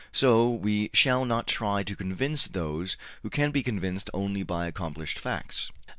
[0.11, 5.19] So we shall not try to convince those who can be convinced only by accomplished
[5.19, 5.71] facts.